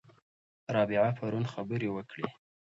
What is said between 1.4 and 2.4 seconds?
خبرې وکړې.